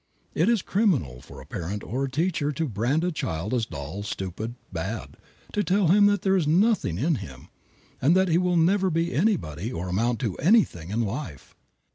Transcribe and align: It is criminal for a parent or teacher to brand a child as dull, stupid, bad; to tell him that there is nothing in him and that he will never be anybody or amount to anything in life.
It 0.33 0.49
is 0.49 0.63
criminal 0.63 1.21
for 1.21 1.39
a 1.39 1.45
parent 1.45 1.83
or 1.83 2.07
teacher 2.07 2.51
to 2.53 2.67
brand 2.67 3.03
a 3.03 3.11
child 3.11 3.53
as 3.53 3.67
dull, 3.67 4.01
stupid, 4.01 4.55
bad; 4.73 5.15
to 5.53 5.63
tell 5.63 5.89
him 5.89 6.07
that 6.07 6.23
there 6.23 6.35
is 6.35 6.47
nothing 6.47 6.97
in 6.97 7.17
him 7.21 7.49
and 8.01 8.15
that 8.17 8.27
he 8.27 8.39
will 8.39 8.57
never 8.57 8.89
be 8.89 9.13
anybody 9.13 9.71
or 9.71 9.89
amount 9.89 10.17
to 10.21 10.35
anything 10.37 10.89
in 10.89 11.01
life. 11.01 11.53